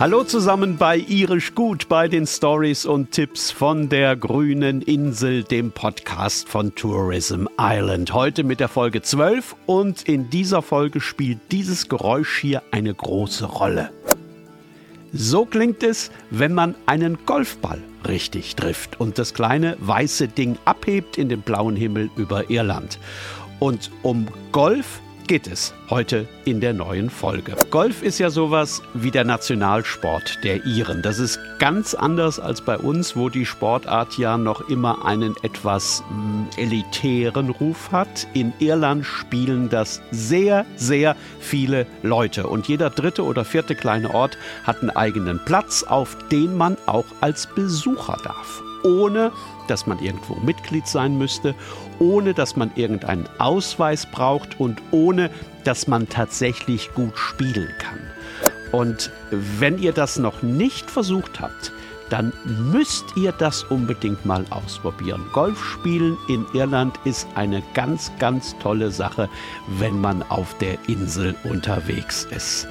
Hallo 0.00 0.24
zusammen 0.24 0.78
bei 0.78 0.96
Irisch 0.96 1.54
Gut 1.54 1.86
bei 1.86 2.08
den 2.08 2.26
Stories 2.26 2.86
und 2.86 3.10
Tipps 3.10 3.50
von 3.50 3.90
der 3.90 4.16
grünen 4.16 4.80
Insel, 4.80 5.44
dem 5.44 5.72
Podcast 5.72 6.48
von 6.48 6.74
Tourism 6.74 7.48
Island. 7.60 8.14
Heute 8.14 8.42
mit 8.42 8.60
der 8.60 8.68
Folge 8.68 9.02
12 9.02 9.54
und 9.66 10.08
in 10.08 10.30
dieser 10.30 10.62
Folge 10.62 11.02
spielt 11.02 11.38
dieses 11.52 11.90
Geräusch 11.90 12.38
hier 12.38 12.62
eine 12.70 12.94
große 12.94 13.44
Rolle. 13.44 13.90
So 15.12 15.44
klingt 15.44 15.82
es, 15.82 16.10
wenn 16.30 16.54
man 16.54 16.76
einen 16.86 17.18
Golfball 17.26 17.82
richtig 18.08 18.56
trifft 18.56 18.98
und 18.98 19.18
das 19.18 19.34
kleine 19.34 19.76
weiße 19.80 20.28
Ding 20.28 20.56
abhebt 20.64 21.18
in 21.18 21.28
den 21.28 21.42
blauen 21.42 21.76
Himmel 21.76 22.08
über 22.16 22.48
Irland. 22.48 22.98
Und 23.58 23.90
um 24.02 24.28
Golf 24.50 25.02
geht 25.30 25.46
es 25.46 25.72
heute 25.88 26.26
in 26.44 26.60
der 26.60 26.72
neuen 26.72 27.08
Folge. 27.08 27.54
Golf 27.70 28.02
ist 28.02 28.18
ja 28.18 28.30
sowas 28.30 28.82
wie 28.94 29.12
der 29.12 29.22
Nationalsport 29.22 30.42
der 30.42 30.66
Iren. 30.66 31.02
Das 31.02 31.20
ist 31.20 31.38
ganz 31.60 31.94
anders 31.94 32.40
als 32.40 32.60
bei 32.60 32.76
uns, 32.76 33.14
wo 33.14 33.28
die 33.28 33.46
Sportart 33.46 34.18
ja 34.18 34.36
noch 34.36 34.68
immer 34.68 35.06
einen 35.06 35.36
etwas 35.44 36.02
hm, 36.08 36.48
elitären 36.56 37.50
Ruf 37.50 37.92
hat. 37.92 38.26
In 38.34 38.52
Irland 38.58 39.06
spielen 39.06 39.68
das 39.68 40.02
sehr, 40.10 40.66
sehr 40.74 41.14
viele 41.38 41.86
Leute 42.02 42.48
und 42.48 42.66
jeder 42.66 42.90
dritte 42.90 43.22
oder 43.22 43.44
vierte 43.44 43.76
kleine 43.76 44.12
Ort 44.12 44.36
hat 44.64 44.80
einen 44.80 44.90
eigenen 44.90 45.38
Platz, 45.44 45.84
auf 45.84 46.16
den 46.32 46.56
man 46.56 46.76
auch 46.86 47.06
als 47.20 47.46
Besucher 47.46 48.16
darf 48.24 48.64
ohne 48.82 49.32
dass 49.68 49.86
man 49.86 49.98
irgendwo 49.98 50.34
Mitglied 50.36 50.86
sein 50.86 51.18
müsste, 51.18 51.54
ohne 51.98 52.34
dass 52.34 52.56
man 52.56 52.70
irgendeinen 52.74 53.28
Ausweis 53.38 54.06
braucht 54.06 54.58
und 54.58 54.80
ohne 54.90 55.30
dass 55.64 55.86
man 55.86 56.08
tatsächlich 56.08 56.92
gut 56.94 57.16
spielen 57.16 57.68
kann. 57.78 58.00
Und 58.72 59.10
wenn 59.30 59.78
ihr 59.78 59.92
das 59.92 60.18
noch 60.18 60.42
nicht 60.42 60.90
versucht 60.90 61.40
habt, 61.40 61.72
dann 62.10 62.32
müsst 62.44 63.04
ihr 63.16 63.32
das 63.32 63.62
unbedingt 63.64 64.26
mal 64.26 64.44
ausprobieren. 64.50 65.24
Golf 65.32 65.64
spielen 65.64 66.18
in 66.28 66.44
Irland 66.52 66.98
ist 67.04 67.26
eine 67.36 67.62
ganz, 67.74 68.10
ganz 68.18 68.56
tolle 68.58 68.90
Sache, 68.90 69.28
wenn 69.78 70.00
man 70.00 70.22
auf 70.24 70.58
der 70.58 70.76
Insel 70.88 71.36
unterwegs 71.44 72.26
ist. 72.30 72.66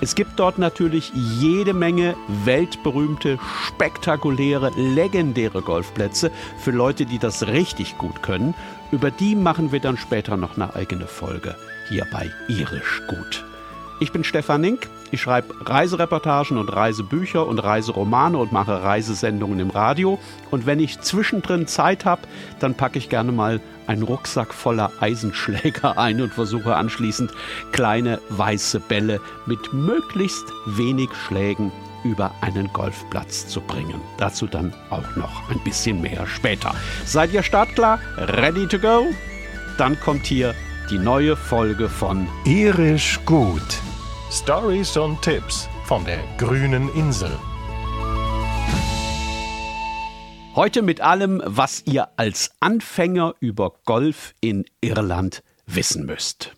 Es 0.00 0.14
gibt 0.14 0.38
dort 0.38 0.58
natürlich 0.58 1.12
jede 1.14 1.74
Menge 1.74 2.16
weltberühmte, 2.44 3.38
spektakuläre, 3.66 4.70
legendäre 4.76 5.60
Golfplätze 5.60 6.30
für 6.58 6.70
Leute, 6.70 7.04
die 7.04 7.18
das 7.18 7.46
richtig 7.46 7.98
gut 7.98 8.22
können. 8.22 8.54
Über 8.92 9.10
die 9.10 9.36
machen 9.36 9.72
wir 9.72 9.80
dann 9.80 9.98
später 9.98 10.36
noch 10.36 10.56
eine 10.56 10.74
eigene 10.74 11.06
Folge 11.06 11.54
hier 11.88 12.06
bei 12.10 12.30
Irisch 12.48 13.02
Gut. 13.08 13.44
Ich 14.02 14.12
bin 14.12 14.24
Stefan 14.24 14.62
Nink. 14.62 14.88
Ich 15.10 15.20
schreibe 15.20 15.54
Reisereportagen 15.68 16.56
und 16.56 16.70
Reisebücher 16.70 17.46
und 17.46 17.58
Reiseromane 17.58 18.38
und 18.38 18.50
mache 18.50 18.82
Reisesendungen 18.82 19.60
im 19.60 19.68
Radio. 19.68 20.18
Und 20.50 20.64
wenn 20.64 20.80
ich 20.80 21.02
zwischendrin 21.02 21.66
Zeit 21.66 22.06
habe, 22.06 22.22
dann 22.60 22.74
packe 22.74 22.96
ich 22.96 23.10
gerne 23.10 23.30
mal 23.30 23.60
einen 23.86 24.02
Rucksack 24.02 24.54
voller 24.54 24.90
Eisenschläger 25.00 25.98
ein 25.98 26.22
und 26.22 26.32
versuche 26.32 26.76
anschließend 26.76 27.30
kleine 27.72 28.20
weiße 28.30 28.80
Bälle 28.80 29.20
mit 29.44 29.74
möglichst 29.74 30.46
wenig 30.64 31.10
Schlägen 31.26 31.70
über 32.02 32.30
einen 32.40 32.72
Golfplatz 32.72 33.48
zu 33.48 33.60
bringen. 33.60 34.00
Dazu 34.16 34.46
dann 34.46 34.72
auch 34.88 35.14
noch 35.16 35.50
ein 35.50 35.60
bisschen 35.62 36.00
mehr 36.00 36.26
später. 36.26 36.74
Seid 37.04 37.34
ihr 37.34 37.42
startklar? 37.42 37.98
Ready 38.16 38.66
to 38.66 38.78
go? 38.78 39.08
Dann 39.76 40.00
kommt 40.00 40.24
hier 40.24 40.54
die 40.88 40.98
neue 40.98 41.36
Folge 41.36 41.90
von 41.90 42.26
Irisch 42.46 43.20
gut 43.26 43.60
Stories 44.32 44.96
und 44.96 45.20
Tipps 45.22 45.68
von 45.86 46.04
der 46.04 46.20
grünen 46.38 46.88
Insel. 46.94 47.36
Heute 50.54 50.82
mit 50.82 51.00
allem, 51.00 51.42
was 51.44 51.82
ihr 51.84 52.10
als 52.16 52.52
Anfänger 52.60 53.34
über 53.40 53.72
Golf 53.86 54.34
in 54.40 54.64
Irland 54.80 55.42
wissen 55.66 56.06
müsst. 56.06 56.54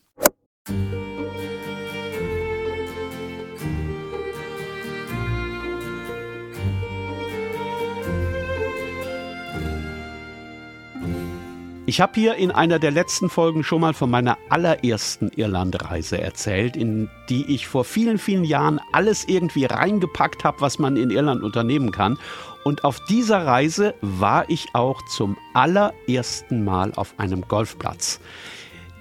Ich 11.93 12.01
habe 12.01 12.15
hier 12.15 12.37
in 12.37 12.51
einer 12.51 12.79
der 12.79 12.91
letzten 12.91 13.29
Folgen 13.29 13.63
schon 13.63 13.83
mal 13.83 13.93
von 13.93 14.11
meiner 14.11 14.39
allerersten 14.49 15.29
Irlandreise 15.37 16.19
erzählt, 16.19 16.75
in 16.75 17.11
die 17.29 17.45
ich 17.53 17.69
vor 17.69 17.85
vielen, 17.85 18.17
vielen 18.17 18.45
Jahren 18.45 18.81
alles 18.93 19.29
irgendwie 19.29 19.67
reingepackt 19.67 20.43
habe, 20.43 20.63
was 20.63 20.79
man 20.79 20.97
in 20.97 21.11
Irland 21.11 21.43
unternehmen 21.43 21.91
kann. 21.91 22.19
Und 22.65 22.85
auf 22.85 22.99
dieser 23.01 23.45
Reise 23.45 23.93
war 24.01 24.49
ich 24.49 24.69
auch 24.73 25.03
zum 25.03 25.37
allerersten 25.53 26.65
Mal 26.65 26.95
auf 26.97 27.13
einem 27.19 27.47
Golfplatz. 27.47 28.21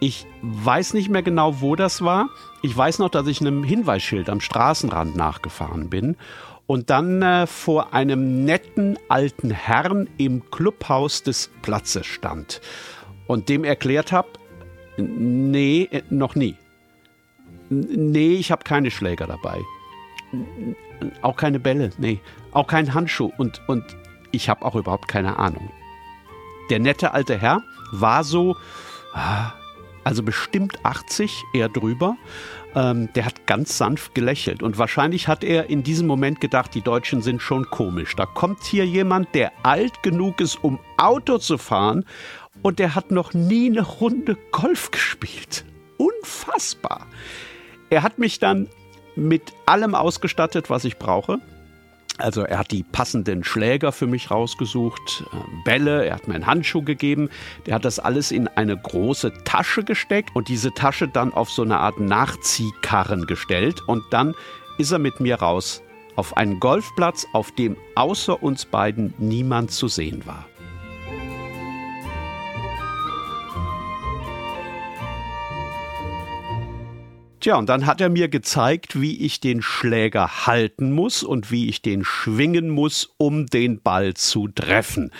Ich 0.01 0.25
weiß 0.41 0.93
nicht 0.93 1.07
mehr 1.07 1.23
genau, 1.23 1.61
wo 1.61 1.77
das 1.77 2.01
war. 2.01 2.27
Ich 2.61 2.75
weiß 2.75 2.99
noch, 2.99 3.09
dass 3.09 3.25
ich 3.27 3.39
einem 3.39 3.63
Hinweisschild 3.63 4.29
am 4.29 4.41
Straßenrand 4.41 5.15
nachgefahren 5.15 5.89
bin 5.89 6.17
und 6.71 6.89
dann 6.89 7.21
äh, 7.21 7.47
vor 7.47 7.93
einem 7.93 8.45
netten 8.45 8.97
alten 9.09 9.51
Herrn 9.51 10.09
im 10.15 10.49
Clubhaus 10.51 11.21
des 11.21 11.51
Platzes 11.61 12.05
stand 12.05 12.61
und 13.27 13.49
dem 13.49 13.65
erklärt 13.65 14.13
habe, 14.13 14.29
nee, 14.95 15.89
äh, 15.91 16.01
noch 16.09 16.33
nie. 16.33 16.55
Nee, 17.69 18.35
ich 18.35 18.53
habe 18.53 18.63
keine 18.63 18.89
Schläger 18.89 19.27
dabei. 19.27 19.59
Auch 21.21 21.35
keine 21.35 21.59
Bälle, 21.59 21.89
nee. 21.97 22.21
Auch 22.53 22.67
kein 22.67 22.93
Handschuh 22.93 23.33
und, 23.37 23.61
und 23.67 23.83
ich 24.31 24.47
habe 24.47 24.63
auch 24.63 24.75
überhaupt 24.75 25.09
keine 25.09 25.39
Ahnung. 25.39 25.69
Der 26.69 26.79
nette 26.79 27.13
alte 27.13 27.37
Herr 27.37 27.61
war 27.91 28.23
so, 28.23 28.55
ah, 29.13 29.51
also 30.05 30.23
bestimmt 30.23 30.79
80, 30.85 31.43
eher 31.53 31.67
drüber, 31.67 32.15
ähm, 32.75 33.09
der 33.13 33.25
hat 33.25 33.45
ganz 33.47 33.77
sanft 33.77 34.15
gelächelt. 34.15 34.63
Und 34.63 34.77
wahrscheinlich 34.77 35.27
hat 35.27 35.43
er 35.43 35.69
in 35.69 35.83
diesem 35.83 36.07
Moment 36.07 36.41
gedacht, 36.41 36.73
die 36.73 36.81
Deutschen 36.81 37.21
sind 37.21 37.41
schon 37.41 37.65
komisch. 37.69 38.15
Da 38.15 38.25
kommt 38.25 38.63
hier 38.63 38.85
jemand, 38.85 39.33
der 39.35 39.51
alt 39.63 40.03
genug 40.03 40.41
ist, 40.41 40.63
um 40.63 40.79
Auto 40.97 41.37
zu 41.37 41.57
fahren 41.57 42.05
und 42.61 42.79
der 42.79 42.95
hat 42.95 43.11
noch 43.11 43.33
nie 43.33 43.69
eine 43.69 43.81
Runde 43.81 44.37
Golf 44.51 44.91
gespielt. 44.91 45.65
Unfassbar. 45.97 47.07
Er 47.89 48.03
hat 48.03 48.19
mich 48.19 48.39
dann 48.39 48.69
mit 49.15 49.53
allem 49.65 49.95
ausgestattet, 49.95 50.69
was 50.69 50.85
ich 50.85 50.97
brauche. 50.97 51.39
Also 52.21 52.43
er 52.43 52.59
hat 52.59 52.71
die 52.71 52.83
passenden 52.83 53.43
Schläger 53.43 53.91
für 53.91 54.07
mich 54.07 54.31
rausgesucht, 54.31 55.23
äh, 55.31 55.37
Bälle, 55.65 56.05
er 56.05 56.15
hat 56.15 56.27
mir 56.27 56.35
einen 56.35 56.45
Handschuh 56.45 56.81
gegeben, 56.81 57.29
der 57.65 57.75
hat 57.75 57.85
das 57.85 57.99
alles 57.99 58.31
in 58.31 58.47
eine 58.47 58.77
große 58.77 59.33
Tasche 59.43 59.83
gesteckt 59.83 60.35
und 60.35 60.47
diese 60.47 60.73
Tasche 60.73 61.07
dann 61.07 61.33
auf 61.33 61.49
so 61.49 61.63
eine 61.63 61.79
Art 61.79 61.99
Nachziehkarren 61.99 63.25
gestellt 63.25 63.81
und 63.87 64.03
dann 64.11 64.35
ist 64.77 64.91
er 64.91 64.99
mit 64.99 65.19
mir 65.19 65.35
raus 65.35 65.81
auf 66.15 66.37
einen 66.37 66.59
Golfplatz, 66.59 67.25
auf 67.33 67.51
dem 67.51 67.77
außer 67.95 68.43
uns 68.43 68.65
beiden 68.65 69.13
niemand 69.17 69.71
zu 69.71 69.87
sehen 69.87 70.25
war. 70.25 70.45
Tja, 77.41 77.55
und 77.55 77.69
dann 77.69 77.87
hat 77.87 77.99
er 78.01 78.09
mir 78.09 78.27
gezeigt, 78.27 79.01
wie 79.01 79.19
ich 79.25 79.39
den 79.39 79.63
Schläger 79.63 80.45
halten 80.45 80.91
muss 80.91 81.23
und 81.23 81.49
wie 81.49 81.69
ich 81.69 81.81
den 81.81 82.05
schwingen 82.05 82.69
muss, 82.69 83.15
um 83.17 83.47
den 83.47 83.81
Ball 83.81 84.13
zu 84.13 84.47
treffen. 84.47 85.11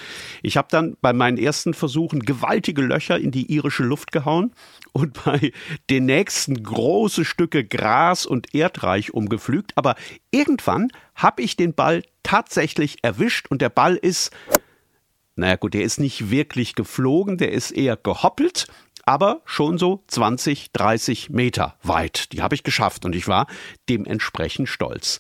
Ich 0.43 0.55
habe 0.55 0.67
dann 0.69 0.95
bei 1.01 1.13
meinen 1.13 1.39
ersten 1.39 1.73
Versuchen 1.73 2.19
gewaltige 2.19 2.83
Löcher 2.83 3.19
in 3.19 3.31
die 3.31 3.51
irische 3.51 3.81
Luft 3.81 4.11
gehauen 4.11 4.53
und 4.91 5.23
bei 5.25 5.51
den 5.89 6.05
nächsten 6.05 6.61
große 6.61 7.25
Stücke 7.25 7.65
Gras 7.65 8.27
und 8.27 8.53
Erdreich 8.53 9.15
umgepflügt, 9.15 9.71
aber 9.75 9.95
irgendwann 10.29 10.89
habe 11.15 11.41
ich 11.41 11.57
den 11.57 11.73
Ball 11.73 12.03
tatsächlich 12.21 12.97
erwischt 13.01 13.47
und 13.49 13.63
der 13.63 13.69
Ball 13.69 13.95
ist 13.95 14.29
naja 15.35 15.55
gut, 15.55 15.73
der 15.73 15.81
ist 15.81 15.99
nicht 15.99 16.29
wirklich 16.29 16.75
geflogen, 16.75 17.37
der 17.37 17.51
ist 17.51 17.71
eher 17.71 17.95
gehoppelt 17.95 18.67
aber 19.05 19.41
schon 19.45 19.77
so 19.77 20.03
20, 20.07 20.71
30 20.71 21.29
Meter 21.29 21.75
weit. 21.83 22.31
Die 22.33 22.41
habe 22.41 22.55
ich 22.55 22.63
geschafft 22.63 23.05
und 23.05 23.15
ich 23.15 23.27
war 23.27 23.47
dementsprechend 23.89 24.69
stolz. 24.69 25.19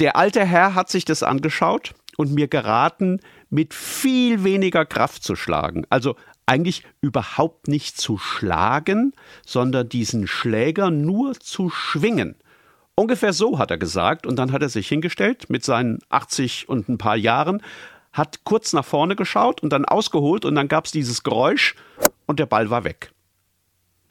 Der 0.00 0.16
alte 0.16 0.44
Herr 0.44 0.74
hat 0.74 0.88
sich 0.88 1.04
das 1.04 1.22
angeschaut 1.22 1.94
und 2.16 2.32
mir 2.32 2.48
geraten, 2.48 3.20
mit 3.50 3.74
viel 3.74 4.44
weniger 4.44 4.84
Kraft 4.84 5.22
zu 5.22 5.36
schlagen. 5.36 5.86
Also 5.90 6.16
eigentlich 6.46 6.82
überhaupt 7.00 7.68
nicht 7.68 7.98
zu 7.98 8.18
schlagen, 8.18 9.12
sondern 9.46 9.88
diesen 9.88 10.26
Schläger 10.26 10.90
nur 10.90 11.34
zu 11.34 11.70
schwingen. 11.70 12.36
Ungefähr 12.96 13.32
so 13.32 13.58
hat 13.58 13.70
er 13.70 13.78
gesagt 13.78 14.26
und 14.26 14.36
dann 14.36 14.52
hat 14.52 14.62
er 14.62 14.68
sich 14.68 14.88
hingestellt 14.88 15.50
mit 15.50 15.64
seinen 15.64 15.98
80 16.10 16.68
und 16.68 16.88
ein 16.88 16.98
paar 16.98 17.16
Jahren, 17.16 17.62
hat 18.12 18.44
kurz 18.44 18.72
nach 18.72 18.84
vorne 18.84 19.16
geschaut 19.16 19.62
und 19.62 19.70
dann 19.70 19.84
ausgeholt 19.84 20.44
und 20.44 20.54
dann 20.54 20.68
gab 20.68 20.86
es 20.86 20.92
dieses 20.92 21.24
Geräusch 21.24 21.74
und 22.26 22.38
der 22.38 22.46
Ball 22.46 22.70
war 22.70 22.84
weg. 22.84 23.12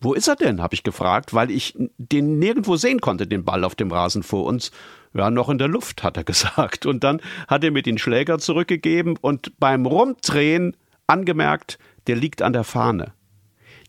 Wo 0.03 0.13
ist 0.13 0.27
er 0.27 0.35
denn? 0.35 0.61
habe 0.61 0.75
ich 0.75 0.83
gefragt, 0.83 1.33
weil 1.33 1.49
ich 1.49 1.75
den 1.97 2.37
nirgendwo 2.37 2.75
sehen 2.75 2.99
konnte, 2.99 3.25
den 3.25 3.45
Ball 3.45 3.63
auf 3.63 3.75
dem 3.75 3.89
Rasen 3.89 4.21
vor 4.21 4.43
uns. 4.43 4.71
Ja, 5.13 5.29
noch 5.29 5.47
in 5.47 5.57
der 5.57 5.69
Luft, 5.69 6.03
hat 6.03 6.17
er 6.17 6.23
gesagt. 6.25 6.85
Und 6.85 7.03
dann 7.05 7.21
hat 7.47 7.63
er 7.63 7.71
mir 7.71 7.83
den 7.83 7.97
Schläger 7.97 8.37
zurückgegeben 8.37 9.17
und 9.21 9.57
beim 9.59 9.85
Rumdrehen 9.85 10.75
angemerkt, 11.07 11.79
der 12.07 12.17
liegt 12.17 12.41
an 12.41 12.51
der 12.51 12.65
Fahne. 12.65 13.13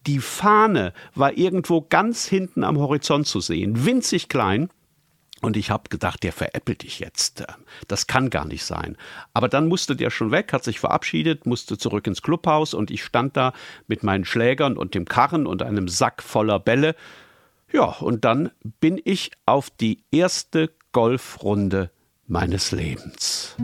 Die 0.07 0.21
Fahne 0.21 0.93
war 1.15 1.37
irgendwo 1.37 1.81
ganz 1.81 2.27
hinten 2.27 2.63
am 2.63 2.79
Horizont 2.79 3.27
zu 3.27 3.41
sehen, 3.41 3.85
winzig 3.85 4.29
klein. 4.29 4.69
Und 5.45 5.59
ich 5.59 5.71
habe 5.71 5.91
gedacht, 5.91 6.23
der 6.23 6.33
veräppelt 6.33 6.85
dich 6.85 7.01
jetzt. 7.01 7.45
Das 7.87 8.07
kann 8.07 8.31
gar 8.31 8.47
nicht 8.47 8.65
sein. 8.65 8.97
Aber 9.35 9.47
dann 9.51 9.69
musste 9.69 9.95
der 9.95 10.09
schon 10.09 10.31
weg, 10.31 10.55
hat 10.55 10.65
sich 10.65 10.81
verabschiedet, 10.81 11.45
musste 11.45 11.77
zurück 11.77 12.07
ins 12.07 12.23
Clubhaus 12.23 12.73
und 12.73 12.91
ich 12.91 13.05
stand 13.05 13.37
da 13.37 13.53
mit 13.87 14.03
meinen 14.03 14.25
Schlägern 14.25 14.79
und 14.79 14.95
dem 14.95 15.05
Karren 15.05 15.47
und 15.47 15.63
einem 15.63 15.87
Sack 15.87 16.23
voller 16.23 16.59
Bälle. 16.59 16.97
Ja, 17.71 17.85
und 17.85 18.25
dann 18.25 18.53
bin 18.81 18.99
ich 19.05 19.33
auf 19.45 19.69
die 19.69 20.03
erste 20.11 20.71
Golfrunde 20.93 21.91
meines 22.27 22.73
Lebens. 22.73 23.55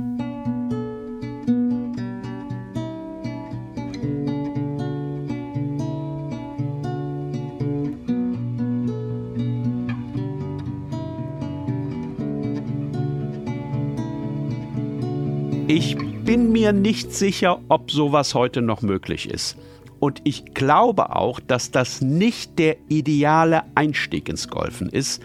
Ich 15.73 15.97
bin 15.97 16.51
mir 16.51 16.73
nicht 16.73 17.13
sicher, 17.13 17.61
ob 17.69 17.93
sowas 17.93 18.35
heute 18.35 18.61
noch 18.61 18.83
möglich 18.83 19.31
ist. 19.31 19.57
Und 20.01 20.21
ich 20.25 20.53
glaube 20.53 21.15
auch, 21.15 21.39
dass 21.39 21.71
das 21.71 22.01
nicht 22.01 22.59
der 22.59 22.77
ideale 22.89 23.63
Einstieg 23.77 24.29
ins 24.29 24.49
Golfen 24.49 24.89
ist. 24.89 25.23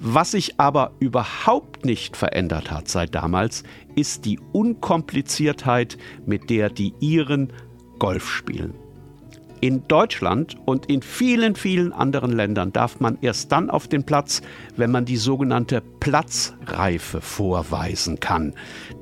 Was 0.00 0.30
sich 0.30 0.58
aber 0.58 0.92
überhaupt 1.00 1.84
nicht 1.84 2.16
verändert 2.16 2.70
hat 2.70 2.88
seit 2.88 3.14
damals, 3.14 3.62
ist 3.94 4.24
die 4.24 4.40
Unkompliziertheit, 4.54 5.98
mit 6.24 6.48
der 6.48 6.70
die 6.70 6.94
Iren 7.00 7.52
Golf 7.98 8.26
spielen. 8.30 8.72
In 9.64 9.88
Deutschland 9.88 10.58
und 10.66 10.90
in 10.90 11.00
vielen, 11.00 11.56
vielen 11.56 11.94
anderen 11.94 12.32
Ländern 12.32 12.70
darf 12.74 13.00
man 13.00 13.16
erst 13.22 13.50
dann 13.50 13.70
auf 13.70 13.88
den 13.88 14.04
Platz, 14.04 14.42
wenn 14.76 14.90
man 14.90 15.06
die 15.06 15.16
sogenannte 15.16 15.80
Platzreife 16.00 17.22
vorweisen 17.22 18.20
kann. 18.20 18.52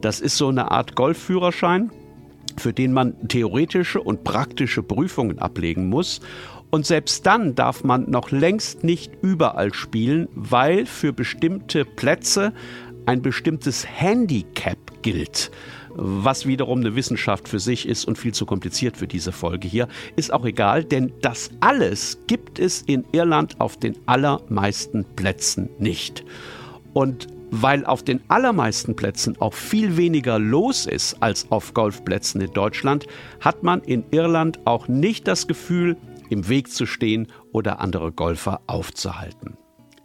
Das 0.03 0.21
ist 0.21 0.37
so 0.37 0.51
eine 0.51 0.71
Art 0.71 0.95
Golfführerschein, 0.95 1.91
für 2.57 2.73
den 2.73 2.93
man 2.93 3.27
theoretische 3.27 4.01
und 4.01 4.23
praktische 4.23 4.85
Prüfungen 4.85 5.41
ablegen 5.41 5.89
muss. 5.89 6.21
Und 6.71 6.87
selbst 6.87 7.27
dann 7.27 7.57
darf 7.57 7.83
man 7.83 8.09
noch 8.09 8.31
längst 8.31 8.85
nicht 8.85 9.11
überall 9.21 9.75
spielen, 9.75 10.29
weil 10.37 10.87
für 10.87 11.13
bestimmte 11.13 11.85
Plätze 11.85 12.53
ein 13.05 13.21
bestimmtes 13.21 13.85
Handicap 13.85 14.79
gilt 15.03 15.51
was 15.95 16.47
wiederum 16.47 16.81
eine 16.81 16.95
Wissenschaft 16.97 17.49
für 17.49 17.59
sich 17.59 17.89
ist 17.89 18.05
und 18.07 18.19
viel 18.19 18.33
zu 18.33 18.47
kompliziert 18.47 18.97
für 18.97 19.07
diese 19.07 19.33
Folge 19.33 19.69
hier. 19.69 19.89
Ist 20.17 20.33
auch 20.33 20.45
egal, 20.45 20.85
denn 20.85 21.13
das 21.21 21.51
alles 21.61 22.19
gibt 22.27 22.59
es 22.59 22.83
in 22.83 23.05
Irland 23.13 23.61
auf 23.61 23.77
den 23.77 23.97
allermeisten 24.07 25.05
Plätzen 25.17 25.69
nicht. 25.79 26.25
Und 26.93 27.29
weil 27.51 27.85
auf 27.85 28.03
den 28.03 28.21
allermeisten 28.29 28.97
Plätzen 28.97 29.39
auch 29.39 29.53
viel 29.53 29.99
weniger 29.99 30.39
los 30.39 30.87
ist 30.87 31.23
als 31.23 31.51
auf 31.51 31.75
Golfplätzen 31.75 32.41
in 32.41 32.53
Deutschland, 32.53 33.07
hat 33.41 33.63
man 33.63 33.83
in 33.83 34.05
Irland 34.11 34.59
auch 34.65 34.89
nicht 34.89 35.29
das 35.29 35.47
Gefühl, 35.47 35.97
im 36.31 36.49
Weg 36.49 36.73
zu 36.73 36.87
stehen 36.87 37.29
oder 37.53 37.81
andere 37.81 38.11
Golfer 38.11 38.63
aufzuhalten. 38.67 39.59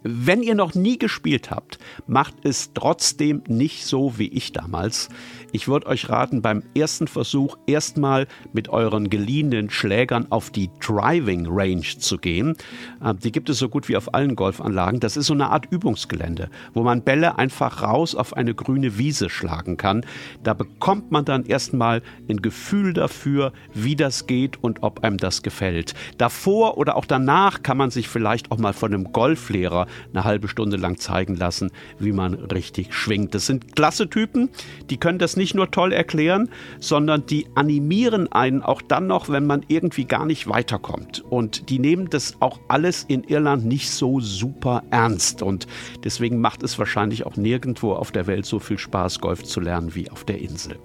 Wenn 0.04 0.44
ihr 0.44 0.54
noch 0.54 0.76
nie 0.76 0.96
gespielt 0.96 1.50
habt, 1.50 1.80
macht 2.06 2.34
es 2.44 2.72
trotzdem 2.72 3.42
nicht 3.48 3.84
so 3.84 4.16
wie 4.16 4.28
ich 4.28 4.52
damals. 4.52 5.08
Ich 5.50 5.66
würde 5.66 5.88
euch 5.88 6.08
raten, 6.08 6.40
beim 6.40 6.62
ersten 6.76 7.08
Versuch 7.08 7.56
erstmal 7.66 8.28
mit 8.52 8.68
euren 8.68 9.10
geliehenen 9.10 9.70
Schlägern 9.70 10.26
auf 10.30 10.50
die 10.50 10.70
Driving 10.78 11.46
Range 11.48 11.82
zu 11.82 12.16
gehen. 12.18 12.54
Äh, 13.02 13.14
die 13.14 13.32
gibt 13.32 13.48
es 13.48 13.58
so 13.58 13.68
gut 13.68 13.88
wie 13.88 13.96
auf 13.96 14.14
allen 14.14 14.36
Golfanlagen. 14.36 15.00
Das 15.00 15.16
ist 15.16 15.26
so 15.26 15.34
eine 15.34 15.48
Art 15.48 15.66
Übungsgelände, 15.70 16.48
wo 16.74 16.84
man 16.84 17.02
Bälle 17.02 17.36
einfach 17.38 17.82
raus 17.82 18.14
auf 18.14 18.36
eine 18.36 18.54
grüne 18.54 18.98
Wiese 18.98 19.28
schlagen 19.28 19.78
kann. 19.78 20.06
Da 20.44 20.54
bekommt 20.54 21.10
man 21.10 21.24
dann 21.24 21.44
erstmal 21.44 22.02
ein 22.28 22.40
Gefühl 22.40 22.92
dafür, 22.92 23.52
wie 23.74 23.96
das 23.96 24.28
geht 24.28 24.62
und 24.62 24.84
ob 24.84 25.02
einem 25.02 25.16
das 25.16 25.42
gefällt. 25.42 25.94
Davor 26.18 26.78
oder 26.78 26.94
auch 26.94 27.06
danach 27.06 27.64
kann 27.64 27.78
man 27.78 27.90
sich 27.90 28.06
vielleicht 28.06 28.52
auch 28.52 28.58
mal 28.58 28.74
von 28.74 28.94
einem 28.94 29.12
Golflehrer 29.12 29.87
eine 30.12 30.24
halbe 30.24 30.48
Stunde 30.48 30.76
lang 30.76 30.98
zeigen 30.98 31.36
lassen, 31.36 31.70
wie 31.98 32.12
man 32.12 32.34
richtig 32.34 32.94
schwingt. 32.94 33.34
Das 33.34 33.46
sind 33.46 33.76
klasse 33.76 34.08
Typen, 34.08 34.50
die 34.90 34.96
können 34.96 35.18
das 35.18 35.36
nicht 35.36 35.54
nur 35.54 35.70
toll 35.70 35.92
erklären, 35.92 36.48
sondern 36.80 37.26
die 37.26 37.46
animieren 37.54 38.30
einen 38.32 38.62
auch 38.62 38.82
dann 38.82 39.06
noch, 39.06 39.28
wenn 39.28 39.46
man 39.46 39.64
irgendwie 39.68 40.04
gar 40.04 40.26
nicht 40.26 40.48
weiterkommt. 40.48 41.20
Und 41.30 41.70
die 41.70 41.78
nehmen 41.78 42.10
das 42.10 42.36
auch 42.40 42.60
alles 42.68 43.04
in 43.04 43.24
Irland 43.24 43.64
nicht 43.64 43.90
so 43.90 44.20
super 44.20 44.82
ernst. 44.90 45.42
Und 45.42 45.66
deswegen 46.04 46.40
macht 46.40 46.62
es 46.62 46.78
wahrscheinlich 46.78 47.26
auch 47.26 47.36
nirgendwo 47.36 47.92
auf 47.92 48.12
der 48.12 48.26
Welt 48.26 48.46
so 48.46 48.58
viel 48.58 48.78
Spaß, 48.78 49.20
Golf 49.20 49.44
zu 49.44 49.60
lernen 49.60 49.94
wie 49.94 50.10
auf 50.10 50.24
der 50.24 50.40
Insel. 50.40 50.78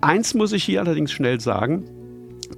Eins 0.00 0.34
muss 0.34 0.52
ich 0.52 0.64
hier 0.64 0.80
allerdings 0.80 1.12
schnell 1.12 1.40
sagen, 1.40 1.84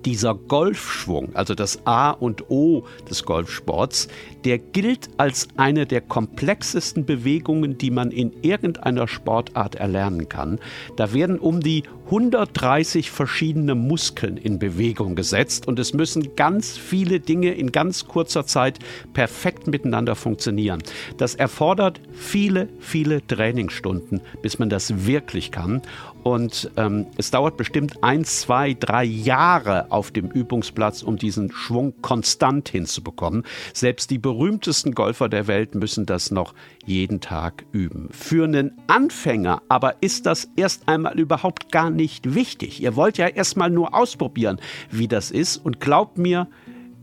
dieser 0.05 0.35
Golfschwung, 0.35 1.35
also 1.35 1.55
das 1.55 1.87
A 1.87 2.11
und 2.11 2.51
O 2.51 2.85
des 3.09 3.25
Golfsports, 3.25 4.09
der 4.45 4.59
gilt 4.59 5.09
als 5.17 5.49
eine 5.57 5.87
der 5.87 6.01
komplexesten 6.01 7.05
Bewegungen, 7.05 7.79
die 7.79 7.91
man 7.91 8.11
in 8.11 8.33
irgendeiner 8.43 9.09
Sportart 9.09 9.75
erlernen 9.77 10.29
kann. 10.29 10.59
Da 10.97 11.13
werden 11.13 11.39
um 11.39 11.61
die 11.61 11.85
130 12.07 13.11
verschiedene 13.11 13.75
Muskeln 13.75 14.37
in 14.37 14.61
Bewegung 14.61 15.17
gesetzt 15.17 15.67
und 15.67 15.81
es 15.81 15.93
müssen 15.93 16.37
ganz 16.37 16.77
viele 16.79 17.19
Dinge 17.19 17.53
in 17.53 17.73
ganz 17.73 18.07
kurzer 18.07 18.47
Zeit 18.47 18.79
perfekt 19.13 19.67
miteinander 19.67 20.15
funktionieren. 20.15 20.85
Das 21.17 21.35
erfordert 21.35 22.01
viele, 22.13 22.69
viele 22.79 23.27
Trainingsstunden, 23.27 24.21
bis 24.41 24.61
man 24.61 24.69
das 24.69 25.07
wirklich 25.07 25.51
kann. 25.51 25.83
Und 26.23 26.71
ähm, 26.77 27.07
es 27.17 27.31
dauert 27.31 27.57
bestimmt 27.57 28.03
ein, 28.03 28.25
zwei, 28.25 28.75
drei 28.75 29.05
Jahre 29.05 29.91
auf 29.91 30.11
dem 30.11 30.29
Übungsplatz, 30.29 31.03
um 31.03 31.17
diesen 31.17 31.53
Schwung 31.53 31.95
konstant 32.03 32.69
hinzubekommen. 32.69 33.45
Selbst 33.73 34.11
die 34.11 34.19
berühmtesten 34.19 34.93
Golfer 34.95 35.29
der 35.29 35.47
Welt 35.47 35.75
müssen 35.75 36.07
das 36.07 36.31
noch 36.33 36.55
jeden 36.87 37.21
Tag 37.21 37.67
üben. 37.73 38.09
Für 38.11 38.45
einen 38.45 38.73
Anfänger 38.87 39.63
aber 39.69 40.03
ist 40.03 40.27
das 40.27 40.49
erst 40.57 40.89
einmal 40.89 41.19
überhaupt 41.19 41.71
gar 41.71 41.91
nicht 41.91 42.35
wichtig. 42.35 42.83
Ihr 42.83 42.97
wollt 42.97 43.19
ja 43.19 43.27
erstmal 43.27 43.71
nur 43.71 43.95
ausprobieren, 43.95 44.61
wie 44.91 45.09
das 45.09 45.31
ist. 45.31 45.59
Und 45.59 45.81
glaubt 45.81 46.17
mir, 46.17 46.49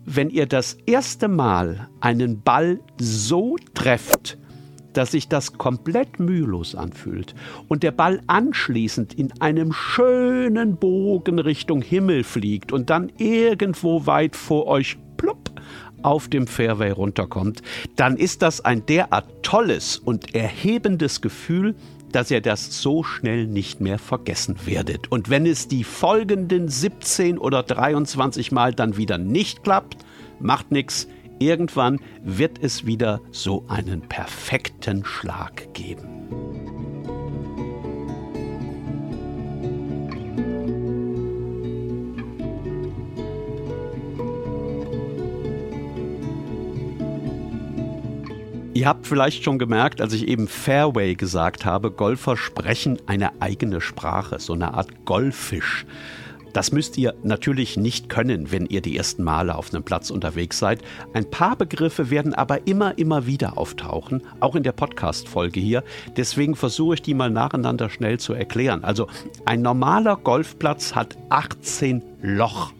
wenn 0.05 0.29
ihr 0.29 0.47
das 0.47 0.77
erste 0.85 1.27
Mal 1.27 1.89
einen 1.99 2.41
Ball 2.41 2.79
so 2.97 3.55
trefft, 3.73 4.37
dass 4.93 5.11
sich 5.11 5.27
das 5.27 5.53
komplett 5.53 6.19
mühelos 6.19 6.75
anfühlt 6.75 7.33
und 7.67 7.83
der 7.83 7.91
Ball 7.91 8.21
anschließend 8.27 9.13
in 9.13 9.31
einem 9.41 9.73
schönen 9.73 10.77
Bogen 10.77 11.39
Richtung 11.39 11.81
Himmel 11.81 12.23
fliegt 12.23 12.71
und 12.71 12.89
dann 12.89 13.11
irgendwo 13.17 14.05
weit 14.05 14.35
vor 14.35 14.67
euch 14.67 14.97
plupp 15.17 15.51
auf 16.03 16.27
dem 16.27 16.47
Fairway 16.47 16.91
runterkommt, 16.91 17.61
dann 17.95 18.17
ist 18.17 18.41
das 18.41 18.61
ein 18.61 18.85
derart 18.85 19.25
tolles 19.43 19.97
und 19.97 20.35
erhebendes 20.35 21.21
Gefühl, 21.21 21.75
dass 22.11 22.29
ihr 22.29 22.41
das 22.41 22.81
so 22.81 23.03
schnell 23.03 23.47
nicht 23.47 23.81
mehr 23.81 23.97
vergessen 23.97 24.55
werdet. 24.65 25.11
Und 25.11 25.29
wenn 25.29 25.45
es 25.45 25.67
die 25.67 25.83
folgenden 25.83 26.69
17 26.69 27.37
oder 27.37 27.63
23 27.63 28.51
Mal 28.51 28.73
dann 28.73 28.97
wieder 28.97 29.17
nicht 29.17 29.63
klappt, 29.63 29.97
macht 30.39 30.71
nichts 30.71 31.07
Irgendwann 31.39 31.99
wird 32.23 32.63
es 32.63 32.85
wieder 32.85 33.19
so 33.31 33.65
einen 33.67 34.01
perfekten 34.01 35.03
Schlag 35.03 35.73
geben. 35.73 36.62
Ihr 48.75 48.87
habt 48.87 49.05
vielleicht 49.05 49.43
schon 49.43 49.59
gemerkt, 49.59 50.01
als 50.01 50.13
ich 50.13 50.27
eben 50.27 50.47
Fairway 50.47 51.13
gesagt 51.13 51.63
habe, 51.63 51.91
Golfer 51.91 52.35
sprechen 52.35 52.97
eine 53.05 53.39
eigene 53.39 53.81
Sprache, 53.81 54.39
so 54.39 54.53
eine 54.53 54.73
Art 54.73 55.05
Golfisch. 55.05 55.85
Das 56.53 56.71
müsst 56.71 56.97
ihr 56.97 57.13
natürlich 57.21 57.77
nicht 57.77 58.09
können, 58.09 58.51
wenn 58.51 58.65
ihr 58.65 58.81
die 58.81 58.97
ersten 58.97 59.23
Male 59.23 59.55
auf 59.55 59.71
einem 59.71 59.83
Platz 59.83 60.09
unterwegs 60.09 60.57
seid. 60.57 60.81
Ein 61.13 61.29
paar 61.29 61.55
Begriffe 61.55 62.09
werden 62.09 62.33
aber 62.33 62.65
immer, 62.65 62.97
immer 62.97 63.27
wieder 63.27 63.59
auftauchen, 63.59 64.23
auch 64.39 64.55
in 64.55 64.63
der 64.63 64.71
Podcast-Folge 64.71 65.59
hier. 65.59 65.83
Deswegen 66.17 66.55
versuche 66.55 66.95
ich 66.95 67.03
die 67.03 67.13
mal 67.13 67.29
nacheinander 67.29 67.91
schnell 67.91 68.19
zu 68.19 68.33
erklären. 68.33 68.83
Also 68.83 69.07
ein 69.45 69.61
normaler 69.61 70.17
Golfplatz 70.17 70.95
hat 70.95 71.15
18 71.29 72.01
Loch. 72.23 72.73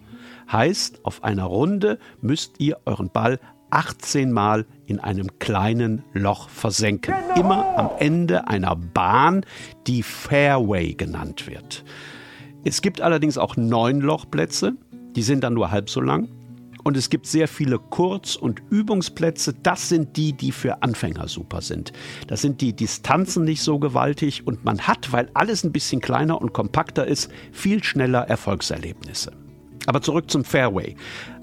Heißt, 0.52 1.04
auf 1.04 1.24
einer 1.24 1.46
Runde 1.46 1.98
müsst 2.22 2.60
ihr 2.60 2.78
euren 2.86 3.10
Ball 3.10 3.40
18 3.74 4.32
Mal 4.32 4.68
in 4.86 5.00
einem 5.00 5.40
kleinen 5.40 6.04
Loch 6.14 6.48
versenken. 6.48 7.16
Immer 7.36 7.76
am 7.76 7.90
Ende 7.98 8.48
einer 8.48 8.76
Bahn, 8.76 9.44
die 9.88 10.04
Fairway 10.04 10.94
genannt 10.94 11.48
wird. 11.48 11.84
Es 12.64 12.84
gibt 12.84 13.02
allerdings 13.02 13.40
auch 13.40 13.58
neun 13.58 14.00
Lochplätze, 14.00 14.74
die 15.16 15.24
sind 15.24 15.44
dann 15.44 15.56
nur 15.56 15.72
halb 15.72 15.90
so 15.90 16.02
lang. 16.02 16.30
Und 16.84 16.98
es 16.98 17.10
gibt 17.10 17.26
sehr 17.26 17.48
viele 17.48 17.80
Kurz- 17.80 18.36
und 18.36 18.62
Übungsplätze. 18.70 19.56
Das 19.64 19.90
sind 19.90 20.18
die, 20.18 20.34
die 20.34 20.52
für 20.52 20.84
Anfänger 20.84 21.28
super 21.28 21.62
sind. 21.62 21.94
Das 22.28 22.42
sind 22.42 22.62
die 22.62 22.76
Distanzen 22.76 23.44
nicht 23.44 23.64
so 23.64 23.80
gewaltig 23.80 24.46
und 24.46 24.66
man 24.66 24.82
hat, 24.82 25.12
weil 25.12 25.30
alles 25.34 25.64
ein 25.64 25.72
bisschen 25.72 26.00
kleiner 26.00 26.40
und 26.40 26.54
kompakter 26.54 27.08
ist, 27.08 27.32
viel 27.52 27.84
schneller 27.84 28.28
Erfolgserlebnisse. 28.28 29.32
Aber 29.86 30.02
zurück 30.02 30.30
zum 30.30 30.44
Fairway. 30.44 30.96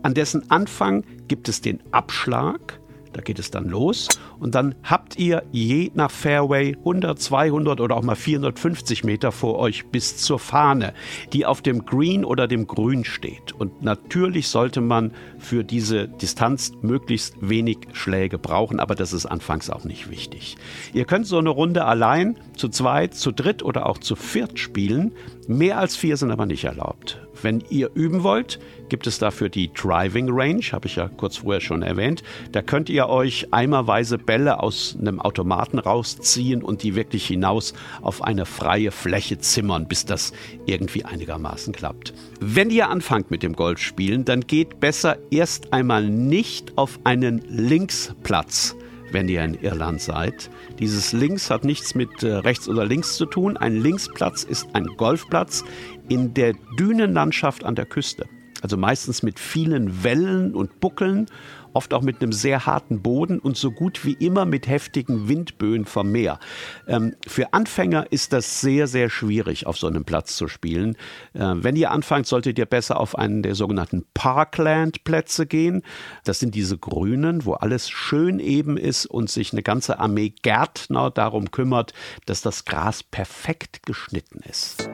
An 0.03 0.15
dessen 0.15 0.51
Anfang 0.51 1.05
gibt 1.29 1.49
es 1.49 1.61
den 1.61 1.81
Abschlag 1.93 2.81
da 3.13 3.21
geht 3.21 3.39
es 3.39 3.51
dann 3.51 3.69
los. 3.69 4.09
Und 4.39 4.55
dann 4.55 4.75
habt 4.83 5.19
ihr 5.19 5.43
je 5.51 5.91
nach 5.95 6.11
Fairway 6.11 6.77
100, 6.79 7.19
200 7.21 7.81
oder 7.81 7.97
auch 7.97 8.03
mal 8.03 8.15
450 8.15 9.05
Meter 9.05 9.33
vor 9.33 9.59
euch 9.59 9.87
bis 9.87 10.17
zur 10.17 10.39
Fahne, 10.39 10.95
die 11.33 11.45
auf 11.45 11.61
dem 11.63 11.85
Green 11.85 12.25
oder 12.25 12.47
dem 12.47 12.67
Grün 12.67 13.05
steht. 13.05 13.53
Und 13.53 13.83
natürlich 13.83 14.49
sollte 14.49 14.81
man 14.81 15.13
für 15.39 15.65
diese 15.65 16.09
Distanz 16.09 16.73
möglichst 16.83 17.35
wenig 17.41 17.79
Schläge 17.93 18.39
brauchen, 18.39 18.81
aber 18.81 18.95
das 18.95 19.13
ist 19.13 19.27
anfangs 19.27 19.71
auch 19.71 19.85
nicht 19.85 20.11
wichtig. 20.11 20.57
Ihr 20.93 21.05
könnt 21.05 21.27
so 21.27 21.39
eine 21.39 21.51
Runde 21.51 21.85
allein, 21.85 22.39
zu 22.57 22.69
zweit, 22.69 23.15
zu 23.15 23.33
dritt 23.33 23.63
oder 23.63 23.87
auch 23.87 23.99
zu 23.99 24.15
viert 24.15 24.59
spielen. 24.59 25.13
Mehr 25.49 25.79
als 25.79 25.97
vier 25.97 26.17
sind 26.17 26.31
aber 26.31 26.47
nicht 26.47 26.65
erlaubt. 26.65 27.21
Wenn 27.43 27.63
ihr 27.71 27.91
üben 27.95 28.23
wollt, 28.23 28.59
gibt 28.89 29.07
es 29.07 29.19
dafür 29.19 29.49
die 29.49 29.73
Driving 29.73 30.29
Range, 30.31 30.63
habe 30.73 30.87
ich 30.87 30.97
ja 30.97 31.09
kurz 31.09 31.39
vorher 31.39 31.61
schon 31.61 31.83
erwähnt. 31.83 32.23
Da 32.53 32.63
könnt 32.63 32.89
ihr 32.89 33.09
euch 33.09 33.49
eimerweise 33.53 34.19
Bälle 34.19 34.63
aus 34.63 34.97
einem 35.01 35.21
Automaten 35.21 35.79
rausziehen 35.79 36.63
und 36.63 36.83
die 36.83 36.95
wirklich 36.95 37.27
hinaus 37.27 37.73
auf 38.03 38.23
eine 38.23 38.47
freie 38.47 38.91
Fläche 38.91 39.39
zimmern, 39.39 39.89
bis 39.89 40.05
das 40.05 40.33
irgendwie 40.67 41.05
einigermaßen 41.05 41.73
klappt. 41.73 42.13
Wenn 42.41 42.71
ihr 42.71 42.89
anfangt 42.89 43.31
mit 43.31 43.43
dem 43.43 43.55
Golfspielen, 43.55 44.25
dann 44.25 44.43
geht 44.43 44.81
besser 44.81 45.19
erst 45.31 45.73
einmal 45.73 46.09
nicht 46.09 46.77
auf 46.77 46.99
einen 47.05 47.43
Linksplatz 47.49 48.77
wenn 49.13 49.29
ihr 49.29 49.45
in 49.45 49.55
Irland 49.55 50.01
seid. 50.01 50.51
Dieses 50.79 51.13
Links 51.13 51.51
hat 51.51 51.65
nichts 51.65 51.95
mit 51.95 52.23
äh, 52.23 52.35
rechts 52.35 52.69
oder 52.69 52.85
links 52.85 53.17
zu 53.17 53.27
tun. 53.27 53.57
Ein 53.57 53.81
Linksplatz 53.81 54.45
ist 54.45 54.69
ein 54.75 54.87
Golfplatz 54.97 55.65
in 56.09 56.35
der 56.35 56.55
Dünenlandschaft 56.79 57.65
an 57.65 57.75
der 57.75 57.87
Küste 57.87 58.27
also 58.63 58.77
meistens 58.77 59.23
mit 59.23 59.39
vielen 59.39 60.05
Wellen 60.05 60.55
und 60.55 60.81
Buckeln, 60.81 61.27
oft 61.73 61.95
auch 61.95 62.03
mit 62.03 62.23
einem 62.23 62.33
sehr 62.33 62.67
harten 62.67 63.03
Boden 63.03 63.39
und 63.39 63.57
so 63.57 63.71
gut 63.71 64.05
wie 64.05 64.15
immer 64.15 64.45
mit 64.45 64.69
heftigen 64.69 65.29
Windböen 65.29 65.85
vom 65.85 66.11
Meer. 66.11 66.39
Ähm, 66.87 67.15
für 67.27 67.53
Anfänger 67.53 68.11
ist 68.11 68.33
das 68.33 68.61
sehr, 68.61 68.87
sehr 68.87 69.11
schwierig, 69.11 69.67
auf 69.67 69.79
so 69.79 69.87
einem 69.87 70.05
Platz 70.05 70.37
zu 70.37 70.49
spielen. 70.49 70.97
Äh, 71.35 71.55
wenn 71.57 71.77
ihr 71.77 71.91
anfangt, 71.91 72.27
solltet 72.27 72.59
ihr 72.59 72.67
besser 72.67 72.99
auf 72.99 73.17
einen 73.17 73.43
der 73.43 73.55
sogenannten 73.55 74.05
Parkland-Plätze 74.15 75.47
gehen. 75.47 75.83
Das 76.25 76.39
sind 76.41 76.55
diese 76.55 76.79
grünen, 76.79 77.45
wo 77.45 77.55
alles 77.55 77.89
schön 77.89 78.41
eben 78.41 78.77
ist 78.77 79.07
und 79.07 79.31
sich 79.31 79.53
eine 79.53 79.63
ganze 79.63 79.99
Armee 79.99 80.35
Gärtner 80.43 81.11
darum 81.11 81.51
kümmert, 81.51 81.93
dass 82.27 82.43
das 82.43 82.65
Gras 82.65 83.03
perfekt 83.03 83.87
geschnitten 83.87 84.41
ist. 84.49 84.90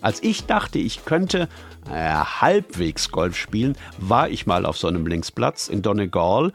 Als 0.00 0.22
ich 0.22 0.46
dachte, 0.46 0.78
ich 0.78 1.04
könnte 1.04 1.48
äh, 1.90 2.12
halbwegs 2.12 3.10
Golf 3.10 3.36
spielen, 3.36 3.76
war 3.98 4.28
ich 4.28 4.46
mal 4.46 4.66
auf 4.66 4.78
so 4.78 4.88
einem 4.88 5.06
Linksplatz 5.06 5.68
in 5.68 5.82
Donegal 5.82 6.52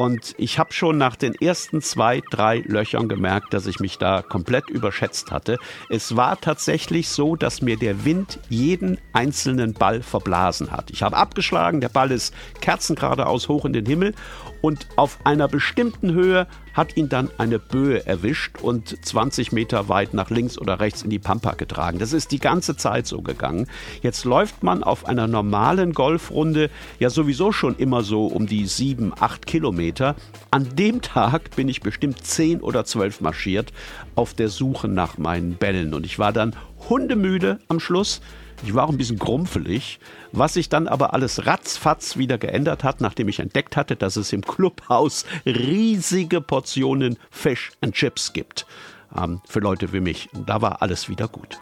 und 0.00 0.36
ich 0.38 0.60
habe 0.60 0.72
schon 0.72 0.96
nach 0.96 1.16
den 1.16 1.34
ersten 1.34 1.82
zwei, 1.82 2.22
drei 2.30 2.58
Löchern 2.58 3.08
gemerkt, 3.08 3.52
dass 3.52 3.66
ich 3.66 3.80
mich 3.80 3.98
da 3.98 4.22
komplett 4.22 4.70
überschätzt 4.70 5.32
hatte. 5.32 5.56
Es 5.88 6.14
war 6.14 6.40
tatsächlich 6.40 7.08
so, 7.08 7.34
dass 7.34 7.62
mir 7.62 7.76
der 7.76 8.04
Wind 8.04 8.38
jeden 8.48 8.98
einzelnen 9.12 9.74
Ball 9.74 10.00
verblasen 10.00 10.70
hat. 10.70 10.92
Ich 10.92 11.02
habe 11.02 11.16
abgeschlagen, 11.16 11.80
der 11.80 11.88
Ball 11.88 12.12
ist 12.12 12.32
kerzengeradeaus 12.60 13.48
hoch 13.48 13.64
in 13.64 13.72
den 13.72 13.86
Himmel 13.86 14.14
und 14.60 14.86
auf 14.96 15.18
einer 15.24 15.48
bestimmten 15.48 16.12
Höhe 16.12 16.46
hat 16.74 16.96
ihn 16.96 17.08
dann 17.08 17.28
eine 17.38 17.58
Böe 17.58 18.06
erwischt 18.06 18.58
und 18.62 19.04
20 19.04 19.50
Meter 19.52 19.88
weit 19.88 20.14
nach 20.14 20.30
links 20.30 20.58
oder 20.58 20.78
rechts 20.78 21.02
in 21.02 21.10
die 21.10 21.18
Pampa 21.18 21.54
getragen. 21.54 21.98
Das 21.98 22.12
ist 22.12 22.30
die 22.30 22.38
ganze 22.38 22.76
Zeit 22.76 23.06
so 23.06 23.20
gegangen. 23.20 23.66
Jetzt 24.00 24.24
läuft 24.24 24.62
man 24.62 24.84
auf 24.84 25.06
einer 25.06 25.26
normalen 25.26 25.92
Golfrunde 25.92 26.70
ja 27.00 27.10
sowieso 27.10 27.50
schon 27.50 27.76
immer 27.76 28.02
so 28.02 28.26
um 28.26 28.46
die 28.46 28.66
sieben, 28.66 29.12
acht 29.18 29.46
Kilometer. 29.46 30.14
An 30.50 30.68
dem 30.76 31.02
Tag 31.02 31.56
bin 31.56 31.68
ich 31.68 31.80
bestimmt 31.80 32.24
zehn 32.24 32.60
oder 32.60 32.84
zwölf 32.84 33.20
marschiert 33.20 33.72
auf 34.14 34.34
der 34.34 34.48
Suche 34.48 34.86
nach 34.86 35.18
meinen 35.18 35.54
Bällen 35.54 35.94
und 35.94 36.06
ich 36.06 36.18
war 36.18 36.32
dann 36.32 36.54
hundemüde 36.88 37.58
am 37.68 37.80
Schluss. 37.80 38.20
Ich 38.64 38.74
war 38.74 38.84
auch 38.84 38.90
ein 38.90 38.98
bisschen 38.98 39.18
grumpfelig, 39.18 40.00
was 40.32 40.54
sich 40.54 40.68
dann 40.68 40.88
aber 40.88 41.14
alles 41.14 41.46
ratzfatz 41.46 42.16
wieder 42.16 42.38
geändert 42.38 42.84
hat, 42.84 43.00
nachdem 43.00 43.28
ich 43.28 43.38
entdeckt 43.38 43.76
hatte, 43.76 43.96
dass 43.96 44.16
es 44.16 44.32
im 44.32 44.42
Clubhaus 44.42 45.24
riesige 45.46 46.40
Portionen 46.40 47.18
Fish 47.30 47.70
and 47.80 47.94
Chips 47.94 48.32
gibt. 48.32 48.66
Ähm, 49.16 49.40
für 49.46 49.60
Leute 49.60 49.92
wie 49.92 50.00
mich. 50.00 50.28
Da 50.46 50.60
war 50.60 50.82
alles 50.82 51.08
wieder 51.08 51.28
gut. 51.28 51.58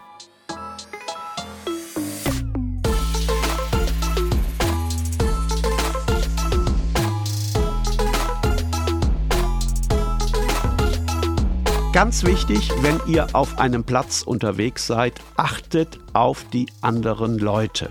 Ganz 11.97 12.25
wichtig, 12.25 12.71
wenn 12.83 13.01
ihr 13.07 13.27
auf 13.33 13.59
einem 13.59 13.83
Platz 13.83 14.21
unterwegs 14.21 14.87
seid, 14.87 15.15
achtet 15.39 15.99
auf 16.13 16.45
die 16.51 16.67
anderen 16.83 17.39
Leute. 17.39 17.89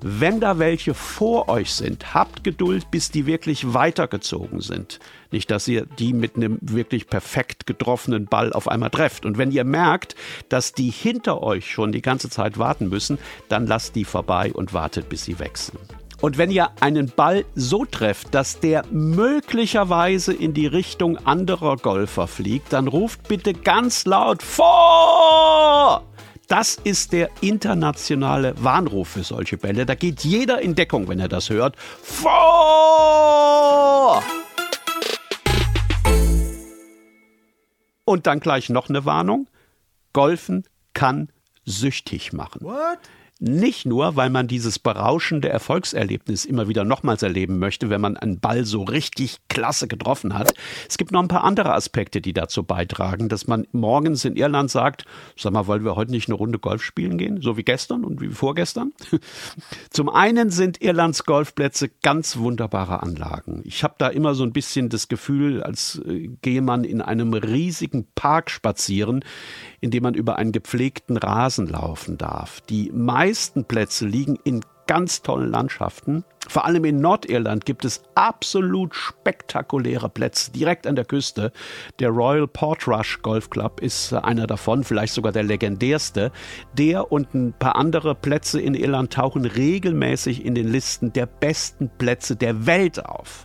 Wenn 0.00 0.40
da 0.40 0.58
welche 0.58 0.92
vor 0.92 1.48
euch 1.48 1.72
sind, 1.72 2.14
habt 2.14 2.42
Geduld, 2.42 2.90
bis 2.90 3.12
die 3.12 3.26
wirklich 3.26 3.72
weitergezogen 3.72 4.60
sind. 4.60 4.98
Nicht, 5.30 5.52
dass 5.52 5.68
ihr 5.68 5.86
die 5.86 6.14
mit 6.14 6.34
einem 6.34 6.58
wirklich 6.62 7.06
perfekt 7.06 7.64
getroffenen 7.64 8.26
Ball 8.26 8.52
auf 8.52 8.66
einmal 8.66 8.90
trefft. 8.90 9.24
Und 9.24 9.38
wenn 9.38 9.52
ihr 9.52 9.62
merkt, 9.62 10.16
dass 10.48 10.72
die 10.72 10.90
hinter 10.90 11.40
euch 11.40 11.70
schon 11.70 11.92
die 11.92 12.02
ganze 12.02 12.30
Zeit 12.30 12.58
warten 12.58 12.88
müssen, 12.88 13.18
dann 13.48 13.68
lasst 13.68 13.94
die 13.94 14.04
vorbei 14.04 14.52
und 14.52 14.74
wartet, 14.74 15.08
bis 15.08 15.26
sie 15.26 15.38
wechseln. 15.38 15.78
Und 16.24 16.38
wenn 16.38 16.50
ihr 16.50 16.70
einen 16.80 17.10
Ball 17.10 17.44
so 17.54 17.84
trefft, 17.84 18.34
dass 18.34 18.58
der 18.58 18.86
möglicherweise 18.90 20.32
in 20.32 20.54
die 20.54 20.66
Richtung 20.66 21.18
anderer 21.18 21.76
Golfer 21.76 22.26
fliegt, 22.28 22.72
dann 22.72 22.88
ruft 22.88 23.28
bitte 23.28 23.52
ganz 23.52 24.06
laut 24.06 24.42
vor! 24.42 26.02
Das 26.48 26.76
ist 26.82 27.12
der 27.12 27.28
internationale 27.42 28.54
Warnruf 28.56 29.08
für 29.08 29.22
solche 29.22 29.58
Bälle. 29.58 29.84
Da 29.84 29.94
geht 29.94 30.24
jeder 30.24 30.62
in 30.62 30.74
Deckung, 30.74 31.08
wenn 31.08 31.20
er 31.20 31.28
das 31.28 31.50
hört. 31.50 31.76
Vor! 31.76 32.32
Und 38.06 38.26
dann 38.26 38.40
gleich 38.40 38.70
noch 38.70 38.88
eine 38.88 39.04
Warnung. 39.04 39.46
Golfen 40.14 40.64
kann 40.94 41.28
süchtig 41.66 42.32
machen. 42.32 42.62
What? 42.62 43.00
Nicht 43.46 43.84
nur, 43.84 44.16
weil 44.16 44.30
man 44.30 44.48
dieses 44.48 44.78
berauschende 44.78 45.50
Erfolgserlebnis 45.50 46.46
immer 46.46 46.66
wieder 46.66 46.82
nochmals 46.82 47.22
erleben 47.22 47.58
möchte, 47.58 47.90
wenn 47.90 48.00
man 48.00 48.16
einen 48.16 48.40
Ball 48.40 48.64
so 48.64 48.84
richtig 48.84 49.36
klasse 49.50 49.86
getroffen 49.86 50.32
hat. 50.32 50.54
Es 50.88 50.96
gibt 50.96 51.12
noch 51.12 51.20
ein 51.20 51.28
paar 51.28 51.44
andere 51.44 51.74
Aspekte, 51.74 52.22
die 52.22 52.32
dazu 52.32 52.62
beitragen, 52.62 53.28
dass 53.28 53.46
man 53.46 53.66
morgens 53.72 54.24
in 54.24 54.36
Irland 54.36 54.70
sagt, 54.70 55.04
sag 55.36 55.52
mal, 55.52 55.66
wollen 55.66 55.84
wir 55.84 55.94
heute 55.94 56.10
nicht 56.10 56.26
eine 56.30 56.36
Runde 56.36 56.58
Golf 56.58 56.82
spielen 56.82 57.18
gehen, 57.18 57.42
so 57.42 57.58
wie 57.58 57.64
gestern 57.64 58.04
und 58.04 58.22
wie 58.22 58.28
vorgestern? 58.28 58.94
Zum 59.90 60.08
einen 60.08 60.48
sind 60.48 60.80
Irlands 60.80 61.24
Golfplätze 61.24 61.90
ganz 62.02 62.38
wunderbare 62.38 63.02
Anlagen. 63.02 63.60
Ich 63.66 63.84
habe 63.84 63.96
da 63.98 64.08
immer 64.08 64.34
so 64.34 64.44
ein 64.44 64.54
bisschen 64.54 64.88
das 64.88 65.08
Gefühl, 65.08 65.62
als 65.62 66.00
äh, 66.06 66.30
gehe 66.40 66.62
man 66.62 66.82
in 66.82 67.02
einem 67.02 67.34
riesigen 67.34 68.06
Park 68.14 68.50
spazieren, 68.50 69.22
in 69.84 69.90
dem 69.90 70.02
man 70.02 70.14
über 70.14 70.36
einen 70.36 70.52
gepflegten 70.52 71.18
Rasen 71.18 71.66
laufen 71.66 72.16
darf. 72.16 72.62
Die 72.62 72.90
meisten 72.90 73.66
Plätze 73.66 74.06
liegen 74.06 74.38
in 74.42 74.62
ganz 74.86 75.20
tollen 75.20 75.50
Landschaften. 75.50 76.24
Vor 76.48 76.64
allem 76.64 76.86
in 76.86 76.96
Nordirland 76.96 77.66
gibt 77.66 77.84
es 77.84 78.02
absolut 78.14 78.94
spektakuläre 78.94 80.08
Plätze 80.08 80.52
direkt 80.52 80.86
an 80.86 80.96
der 80.96 81.04
Küste. 81.04 81.52
Der 81.98 82.08
Royal 82.08 82.48
Portrush 82.48 83.20
Golf 83.20 83.50
Club 83.50 83.82
ist 83.82 84.14
einer 84.14 84.46
davon, 84.46 84.84
vielleicht 84.84 85.12
sogar 85.12 85.32
der 85.32 85.42
legendärste. 85.42 86.32
Der 86.72 87.12
und 87.12 87.34
ein 87.34 87.52
paar 87.52 87.76
andere 87.76 88.14
Plätze 88.14 88.62
in 88.62 88.72
Irland 88.72 89.12
tauchen 89.12 89.44
regelmäßig 89.44 90.46
in 90.46 90.54
den 90.54 90.68
Listen 90.68 91.12
der 91.12 91.26
besten 91.26 91.90
Plätze 91.98 92.36
der 92.36 92.64
Welt 92.64 93.04
auf. 93.04 93.44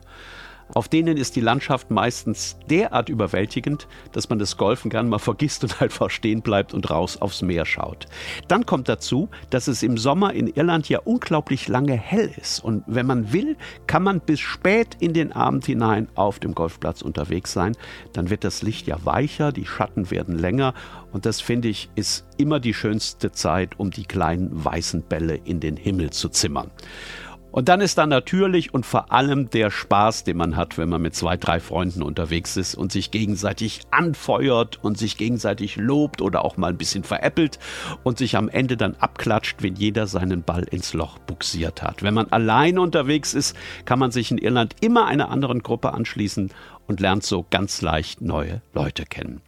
Auf 0.74 0.88
denen 0.88 1.18
ist 1.18 1.36
die 1.36 1.42
Landschaft 1.42 1.90
meistens 1.90 2.58
derart 2.70 3.10
überwältigend, 3.10 3.88
dass 4.12 4.30
man 4.30 4.38
das 4.38 4.56
Golfen 4.58 4.92
gern 4.92 5.10
mal 5.10 5.20
vergisst 5.20 5.64
und 5.64 5.82
einfach 5.82 6.10
stehen 6.10 6.42
bleibt 6.42 6.74
und 6.74 6.90
raus 6.90 7.18
aufs 7.22 7.42
Meer 7.42 7.66
schaut. 7.66 8.06
Dann 8.48 8.66
kommt 8.66 8.88
dazu, 8.88 9.30
dass 9.50 9.68
es 9.68 9.82
im 9.82 9.98
Sommer 9.98 10.34
in 10.34 10.48
Irland 10.48 10.88
ja 10.88 11.00
unglaublich 11.00 11.68
lange 11.68 11.98
hell 11.98 12.32
ist. 12.40 12.64
Und 12.64 12.84
wenn 12.88 13.08
man 13.08 13.34
will, 13.34 13.58
kann 13.88 14.04
man 14.04 14.20
bis 14.20 14.40
spät 14.40 14.98
in 15.00 15.14
den 15.14 15.32
Abend 15.32 15.66
hinein 15.66 16.08
auf 16.16 16.40
dem 16.40 16.54
Golfplatz 16.54 17.02
unterwegs 17.02 17.52
sein. 17.52 17.76
Dann 18.14 18.30
wird 18.30 18.44
das 18.44 18.62
Licht 18.62 18.88
ja 18.88 18.98
weicher, 19.04 19.52
die 19.52 19.66
Schatten 19.66 20.12
werden 20.12 20.38
länger. 20.38 20.74
Und 21.12 21.26
das 21.26 21.42
finde 21.42 21.68
ich 21.68 21.90
ist 21.96 22.26
immer 22.38 22.60
die 22.60 22.74
schönste 22.74 23.32
Zeit, 23.32 23.80
um 23.80 23.90
die 23.90 24.06
kleinen 24.06 24.50
weißen 24.64 25.02
Bälle 25.02 25.36
in 25.36 25.60
den 25.60 25.78
Himmel 25.78 26.12
zu 26.12 26.30
zimmern. 26.30 26.70
Und 27.51 27.68
dann 27.68 27.82
ist 27.82 27.98
da 27.98 28.06
natürlich 28.06 28.74
und 28.74 28.86
vor 28.86 29.12
allem 29.12 29.50
der 29.50 29.72
Spaß, 29.72 30.24
den 30.24 30.38
man 30.38 30.56
hat, 30.56 30.77
wenn 30.77 30.89
man 30.89 31.01
mit 31.01 31.15
zwei, 31.15 31.36
drei 31.36 31.60
Freunden 31.60 32.03
unterwegs 32.03 32.58
ist 32.58 32.75
und 32.75 32.91
sich 32.91 33.10
gegenseitig 33.10 33.82
anfeuert 33.89 34.84
und 34.84 34.98
sich 34.98 35.18
gegenseitig 35.18 35.75
lobt 35.75 36.22
oder 36.22 36.46
auch 36.46 36.58
mal 36.58 36.70
ein 36.70 36.77
bisschen 36.77 37.03
veräppelt 37.03 37.58
und 38.03 38.20
sich 38.20 38.38
am 38.38 38.50
Ende 38.50 38.77
dann 38.77 38.96
abklatscht, 38.96 39.63
wenn 39.63 39.75
jeder 39.75 40.06
seinen 40.06 40.44
Ball 40.44 40.63
ins 40.63 40.94
Loch 40.94 41.18
buxiert 41.20 41.82
hat. 41.82 42.03
Wenn 42.03 42.13
man 42.13 42.32
alleine 42.32 42.82
unterwegs 42.82 43.34
ist, 43.34 43.56
kann 43.86 44.00
man 44.00 44.12
sich 44.12 44.29
in 44.29 44.38
Irland 44.38 44.75
immer 44.82 45.08
einer 45.08 45.29
anderen 45.29 45.63
Gruppe 45.63 45.94
anschließen 45.94 46.51
und 46.88 47.00
lernt 47.00 47.24
so 47.24 47.46
ganz 47.50 47.82
leicht 47.82 48.22
neue 48.22 48.62
Leute 48.74 49.06
kennen. 49.06 49.41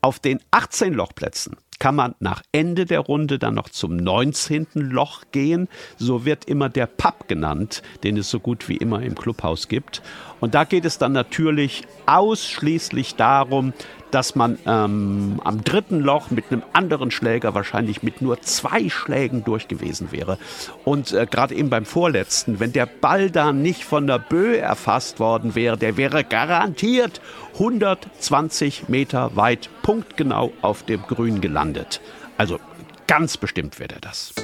Auf 0.00 0.18
den 0.18 0.40
18 0.50 0.94
Lochplätzen 0.94 1.56
kann 1.78 1.94
man 1.94 2.14
nach 2.20 2.42
Ende 2.52 2.84
der 2.84 3.00
Runde 3.00 3.38
dann 3.38 3.54
noch 3.54 3.68
zum 3.68 3.96
19. 3.96 4.66
Loch 4.74 5.22
gehen. 5.32 5.68
So 5.96 6.24
wird 6.24 6.46
immer 6.46 6.68
der 6.68 6.86
Pub 6.86 7.28
genannt, 7.28 7.82
den 8.04 8.16
es 8.16 8.30
so 8.30 8.40
gut 8.40 8.68
wie 8.68 8.76
immer 8.76 9.02
im 9.02 9.14
Clubhaus 9.14 9.68
gibt. 9.68 10.02
Und 10.40 10.54
da 10.54 10.64
geht 10.64 10.84
es 10.84 10.98
dann 10.98 11.12
natürlich 11.12 11.82
ausschließlich 12.06 13.16
darum, 13.16 13.72
dass 14.10 14.34
man 14.34 14.58
ähm, 14.66 15.40
am 15.44 15.64
dritten 15.64 16.00
Loch 16.00 16.30
mit 16.30 16.46
einem 16.50 16.62
anderen 16.72 17.10
Schläger 17.10 17.54
wahrscheinlich 17.54 18.02
mit 18.02 18.22
nur 18.22 18.40
zwei 18.42 18.88
Schlägen 18.88 19.44
durch 19.44 19.68
gewesen 19.68 20.12
wäre. 20.12 20.38
Und 20.84 21.12
äh, 21.12 21.26
gerade 21.26 21.54
eben 21.54 21.70
beim 21.70 21.84
vorletzten, 21.84 22.60
wenn 22.60 22.72
der 22.72 22.86
Ball 22.86 23.30
da 23.30 23.52
nicht 23.52 23.84
von 23.84 24.06
der 24.06 24.18
Böe 24.18 24.58
erfasst 24.58 25.20
worden 25.20 25.54
wäre, 25.54 25.76
der 25.76 25.96
wäre 25.96 26.24
garantiert 26.24 27.20
120 27.54 28.88
Meter 28.88 29.36
weit 29.36 29.68
punktgenau 29.82 30.52
auf 30.62 30.82
dem 30.82 31.02
Grün 31.02 31.40
gelandet. 31.40 32.00
Also 32.36 32.58
ganz 33.06 33.36
bestimmt 33.36 33.78
wäre 33.78 33.94
er 33.94 34.00
das. 34.00 34.34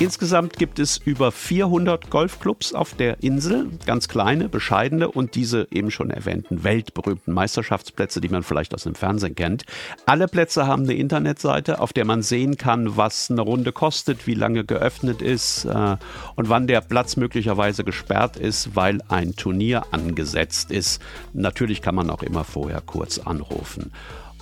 Insgesamt 0.00 0.58
gibt 0.58 0.80
es 0.80 0.98
über 0.98 1.30
400 1.30 2.10
Golfclubs 2.10 2.74
auf 2.74 2.94
der 2.94 3.22
Insel, 3.22 3.68
ganz 3.86 4.08
kleine, 4.08 4.48
bescheidene 4.48 5.08
und 5.08 5.36
diese 5.36 5.68
eben 5.70 5.92
schon 5.92 6.10
erwähnten 6.10 6.64
weltberühmten 6.64 7.32
Meisterschaftsplätze, 7.32 8.20
die 8.20 8.28
man 8.28 8.42
vielleicht 8.42 8.74
aus 8.74 8.82
dem 8.82 8.96
Fernsehen 8.96 9.36
kennt. 9.36 9.64
Alle 10.04 10.26
Plätze 10.26 10.66
haben 10.66 10.82
eine 10.82 10.94
Internetseite, 10.94 11.80
auf 11.80 11.92
der 11.92 12.04
man 12.04 12.22
sehen 12.22 12.56
kann, 12.56 12.96
was 12.96 13.30
eine 13.30 13.42
Runde 13.42 13.70
kostet, 13.70 14.26
wie 14.26 14.34
lange 14.34 14.64
geöffnet 14.64 15.22
ist 15.22 15.64
äh, 15.64 15.96
und 16.34 16.48
wann 16.48 16.66
der 16.66 16.80
Platz 16.80 17.16
möglicherweise 17.16 17.84
gesperrt 17.84 18.36
ist, 18.36 18.74
weil 18.74 19.00
ein 19.08 19.36
Turnier 19.36 19.84
angesetzt 19.92 20.72
ist. 20.72 21.00
Natürlich 21.34 21.82
kann 21.82 21.94
man 21.94 22.10
auch 22.10 22.24
immer 22.24 22.42
vorher 22.42 22.80
kurz 22.80 23.20
anrufen. 23.20 23.92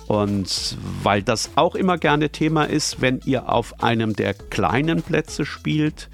Und 0.07 0.77
weil 1.01 1.23
das 1.23 1.51
auch 1.55 1.75
immer 1.75 1.97
gerne 1.97 2.29
Thema 2.29 2.65
ist, 2.65 3.01
wenn 3.01 3.21
ihr 3.25 3.49
auf 3.49 3.81
einem 3.83 4.15
der 4.15 4.33
kleinen 4.33 5.01
Plätze 5.01 5.45
spielt, 5.45 6.09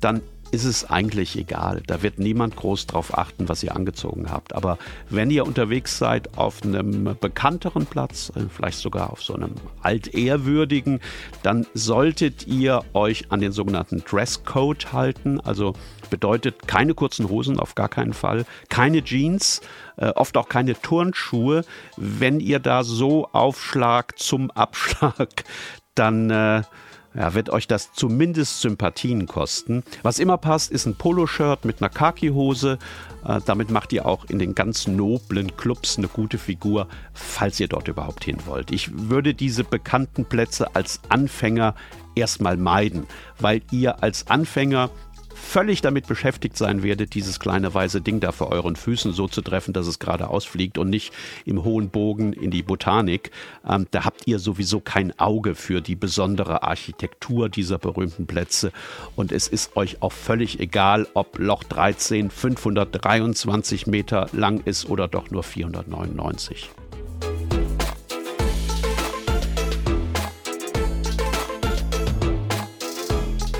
dann 0.00 0.22
ist 0.54 0.64
es 0.64 0.88
eigentlich 0.88 1.36
egal. 1.36 1.82
Da 1.86 2.02
wird 2.02 2.20
niemand 2.20 2.54
groß 2.54 2.86
drauf 2.86 3.18
achten, 3.18 3.48
was 3.48 3.64
ihr 3.64 3.74
angezogen 3.74 4.30
habt. 4.30 4.54
Aber 4.54 4.78
wenn 5.10 5.30
ihr 5.30 5.44
unterwegs 5.46 5.98
seid 5.98 6.38
auf 6.38 6.62
einem 6.62 7.16
bekannteren 7.20 7.86
Platz, 7.86 8.30
äh, 8.36 8.42
vielleicht 8.48 8.78
sogar 8.78 9.10
auf 9.10 9.22
so 9.22 9.34
einem 9.34 9.54
altehrwürdigen, 9.82 11.00
dann 11.42 11.66
solltet 11.74 12.46
ihr 12.46 12.82
euch 12.92 13.32
an 13.32 13.40
den 13.40 13.50
sogenannten 13.50 14.04
Dresscode 14.04 14.92
halten. 14.92 15.40
Also 15.40 15.74
bedeutet 16.08 16.68
keine 16.68 16.94
kurzen 16.94 17.28
Hosen 17.28 17.58
auf 17.58 17.74
gar 17.74 17.88
keinen 17.88 18.12
Fall, 18.12 18.44
keine 18.68 19.02
Jeans, 19.02 19.60
äh, 19.96 20.10
oft 20.10 20.36
auch 20.36 20.48
keine 20.48 20.80
Turnschuhe. 20.80 21.64
Wenn 21.96 22.38
ihr 22.38 22.60
da 22.60 22.84
so 22.84 23.28
aufschlagt 23.32 24.20
zum 24.20 24.52
Abschlag, 24.52 25.42
dann 25.96 26.30
äh, 26.30 26.62
ja, 27.14 27.34
wird 27.34 27.50
euch 27.50 27.68
das 27.68 27.92
zumindest 27.92 28.60
Sympathien 28.60 29.26
kosten. 29.26 29.84
Was 30.02 30.18
immer 30.18 30.36
passt, 30.36 30.72
ist 30.72 30.86
ein 30.86 30.96
Poloshirt 30.96 31.64
mit 31.64 31.80
einer 31.80 31.88
Khaki-Hose. 31.88 32.78
Äh, 33.26 33.40
damit 33.46 33.70
macht 33.70 33.92
ihr 33.92 34.06
auch 34.06 34.24
in 34.26 34.38
den 34.38 34.54
ganz 34.54 34.86
noblen 34.86 35.56
Clubs 35.56 35.96
eine 35.96 36.08
gute 36.08 36.38
Figur, 36.38 36.88
falls 37.12 37.60
ihr 37.60 37.68
dort 37.68 37.88
überhaupt 37.88 38.24
hin 38.24 38.38
wollt. 38.46 38.72
Ich 38.72 38.90
würde 38.92 39.34
diese 39.34 39.64
bekannten 39.64 40.24
Plätze 40.24 40.74
als 40.74 41.00
Anfänger 41.08 41.74
erstmal 42.14 42.56
meiden, 42.56 43.06
weil 43.38 43.62
ihr 43.70 44.02
als 44.02 44.28
Anfänger 44.28 44.90
völlig 45.34 45.80
damit 45.82 46.06
beschäftigt 46.06 46.56
sein 46.56 46.82
werdet, 46.82 47.14
dieses 47.14 47.40
kleine 47.40 47.72
weiße 47.72 48.00
Ding 48.00 48.20
da 48.20 48.32
vor 48.32 48.52
euren 48.52 48.76
Füßen 48.76 49.12
so 49.12 49.28
zu 49.28 49.42
treffen, 49.42 49.72
dass 49.72 49.86
es 49.86 49.98
gerade 49.98 50.28
ausfliegt 50.28 50.78
und 50.78 50.90
nicht 50.90 51.12
im 51.44 51.64
hohen 51.64 51.90
Bogen 51.90 52.32
in 52.32 52.50
die 52.50 52.62
Botanik. 52.62 53.30
Ähm, 53.68 53.86
da 53.90 54.04
habt 54.04 54.26
ihr 54.26 54.38
sowieso 54.38 54.80
kein 54.80 55.18
Auge 55.18 55.54
für 55.54 55.80
die 55.80 55.96
besondere 55.96 56.62
Architektur 56.62 57.48
dieser 57.48 57.78
berühmten 57.78 58.26
Plätze. 58.26 58.72
Und 59.16 59.32
es 59.32 59.48
ist 59.48 59.76
euch 59.76 60.02
auch 60.02 60.12
völlig 60.12 60.60
egal, 60.60 61.06
ob 61.14 61.38
Loch 61.38 61.64
13 61.64 62.30
523 62.30 63.86
Meter 63.86 64.28
lang 64.32 64.60
ist 64.64 64.88
oder 64.88 65.08
doch 65.08 65.30
nur 65.30 65.42
499. 65.42 66.70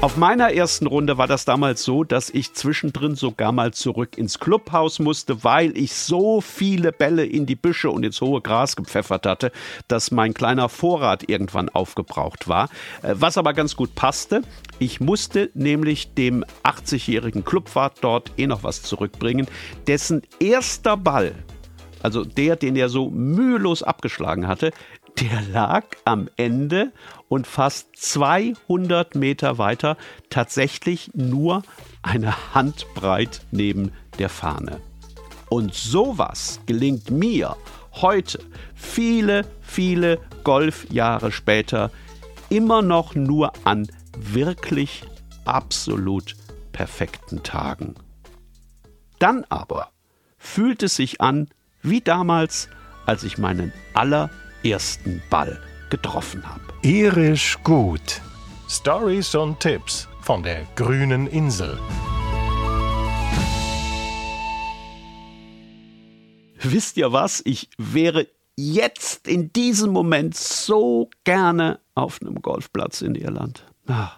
Auf 0.04 0.18
meiner 0.18 0.52
ersten 0.52 0.86
Runde 0.86 1.16
war 1.16 1.26
das 1.26 1.46
damals 1.46 1.82
so, 1.82 2.04
dass 2.04 2.28
ich 2.28 2.52
zwischendrin 2.52 3.14
sogar 3.14 3.52
mal 3.52 3.72
zurück 3.72 4.18
ins 4.18 4.38
Clubhaus 4.38 4.98
musste, 4.98 5.44
weil 5.44 5.74
ich 5.78 5.94
so 5.94 6.42
viele 6.42 6.92
Bälle 6.92 7.24
in 7.24 7.46
die 7.46 7.54
Büsche 7.54 7.90
und 7.90 8.04
ins 8.04 8.20
hohe 8.20 8.42
Gras 8.42 8.76
gepfeffert 8.76 9.24
hatte, 9.24 9.50
dass 9.88 10.10
mein 10.10 10.34
kleiner 10.34 10.68
Vorrat 10.68 11.26
irgendwann 11.30 11.70
aufgebraucht 11.70 12.48
war. 12.48 12.68
Äh, 13.00 13.14
was 13.14 13.38
aber 13.38 13.54
ganz 13.54 13.76
gut 13.76 13.94
passte. 13.94 14.42
Ich 14.78 15.00
musste 15.00 15.48
nämlich 15.54 16.12
dem 16.12 16.44
80-jährigen 16.64 17.42
Clubwart 17.42 17.96
dort 18.02 18.30
eh 18.36 18.46
noch 18.46 18.62
was 18.62 18.82
zurückbringen, 18.82 19.46
dessen 19.86 20.20
erster 20.38 20.98
Ball 20.98 21.34
also 22.04 22.22
der, 22.22 22.56
den 22.56 22.76
er 22.76 22.90
so 22.90 23.08
mühelos 23.08 23.82
abgeschlagen 23.82 24.46
hatte, 24.46 24.72
der 25.20 25.42
lag 25.42 25.84
am 26.04 26.28
Ende 26.36 26.92
und 27.28 27.46
fast 27.46 27.96
200 27.96 29.14
Meter 29.14 29.58
weiter 29.58 29.96
tatsächlich 30.30 31.10
nur 31.14 31.62
eine 32.02 32.54
Handbreit 32.54 33.42
neben 33.50 33.92
der 34.18 34.28
Fahne. 34.28 34.80
Und 35.48 35.74
sowas 35.74 36.60
gelingt 36.66 37.10
mir 37.10 37.56
heute, 37.92 38.40
viele, 38.74 39.46
viele 39.62 40.18
Golfjahre 40.42 41.30
später, 41.30 41.90
immer 42.50 42.82
noch 42.82 43.14
nur 43.14 43.52
an 43.64 43.86
wirklich 44.18 45.04
absolut 45.44 46.34
perfekten 46.72 47.42
Tagen. 47.42 47.94
Dann 49.18 49.44
aber 49.48 49.90
fühlt 50.38 50.82
es 50.82 50.96
sich 50.96 51.20
an 51.20 51.48
wie 51.82 52.00
damals, 52.00 52.68
als 53.06 53.22
ich 53.22 53.38
meinen 53.38 53.72
allerersten 53.92 54.43
ersten 54.64 55.22
Ball 55.30 55.60
getroffen 55.90 56.42
habe. 56.48 56.62
Irisch 56.82 57.58
gut. 57.62 58.20
Stories 58.68 59.34
und 59.34 59.60
Tipps 59.60 60.08
von 60.22 60.42
der 60.42 60.66
grünen 60.74 61.26
Insel. 61.26 61.78
Wisst 66.62 66.96
ihr 66.96 67.12
was? 67.12 67.42
Ich 67.44 67.68
wäre 67.76 68.26
jetzt 68.56 69.28
in 69.28 69.52
diesem 69.52 69.92
Moment 69.92 70.34
so 70.34 71.10
gerne 71.24 71.78
auf 71.94 72.20
einem 72.22 72.40
Golfplatz 72.40 73.02
in 73.02 73.14
Irland. 73.14 73.66
Ah, 73.86 74.12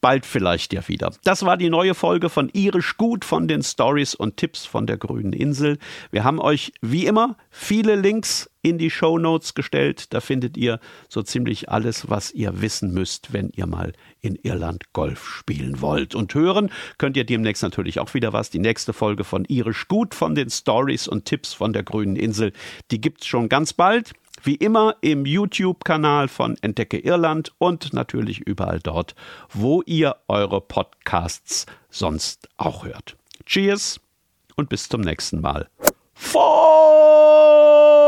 bald 0.00 0.26
vielleicht 0.26 0.72
ja 0.72 0.86
wieder. 0.88 1.12
Das 1.24 1.44
war 1.44 1.56
die 1.56 1.70
neue 1.70 1.94
Folge 1.94 2.28
von 2.28 2.48
Irisch 2.52 2.96
Gut 2.96 3.24
von 3.24 3.48
den 3.48 3.62
Stories 3.62 4.14
und 4.14 4.36
Tipps 4.36 4.64
von 4.64 4.86
der 4.86 4.96
grünen 4.96 5.32
Insel. 5.32 5.78
Wir 6.10 6.24
haben 6.24 6.40
euch 6.40 6.72
wie 6.80 7.06
immer 7.06 7.36
viele 7.50 7.96
Links 7.96 8.50
in 8.62 8.78
die 8.78 8.90
Show 8.90 9.18
Notes 9.18 9.54
gestellt. 9.54 10.12
Da 10.12 10.20
findet 10.20 10.56
ihr 10.56 10.80
so 11.08 11.22
ziemlich 11.22 11.68
alles, 11.68 12.10
was 12.10 12.32
ihr 12.32 12.60
wissen 12.60 12.92
müsst, 12.92 13.32
wenn 13.32 13.50
ihr 13.54 13.66
mal 13.66 13.92
in 14.20 14.34
Irland 14.42 14.92
Golf 14.92 15.24
spielen 15.24 15.80
wollt. 15.80 16.14
Und 16.14 16.34
hören 16.34 16.70
könnt 16.98 17.16
ihr 17.16 17.24
demnächst 17.24 17.62
natürlich 17.62 18.00
auch 18.00 18.12
wieder 18.14 18.32
was. 18.32 18.50
Die 18.50 18.58
nächste 18.58 18.92
Folge 18.92 19.22
von 19.24 19.44
Irisch 19.44 19.86
Gut 19.86 20.14
von 20.14 20.34
den 20.34 20.50
Stories 20.50 21.06
und 21.06 21.26
Tipps 21.26 21.52
von 21.52 21.72
der 21.72 21.84
grünen 21.84 22.16
Insel, 22.16 22.52
die 22.90 23.00
gibt's 23.00 23.26
schon 23.26 23.48
ganz 23.48 23.72
bald. 23.72 24.12
Wie 24.46 24.54
immer 24.54 24.94
im 25.00 25.26
YouTube-Kanal 25.26 26.28
von 26.28 26.56
Entdecke 26.60 26.98
Irland 26.98 27.52
und 27.58 27.92
natürlich 27.92 28.38
überall 28.38 28.78
dort, 28.78 29.16
wo 29.52 29.82
ihr 29.86 30.14
eure 30.28 30.60
Podcasts 30.60 31.66
sonst 31.90 32.48
auch 32.56 32.84
hört. 32.84 33.16
Cheers 33.44 33.98
und 34.54 34.68
bis 34.68 34.88
zum 34.88 35.00
nächsten 35.00 35.40
Mal. 35.40 35.66
Voll! 36.14 38.05